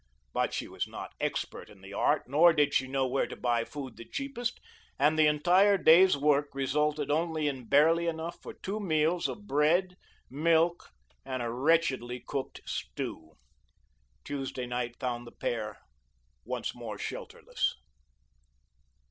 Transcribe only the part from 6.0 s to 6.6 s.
work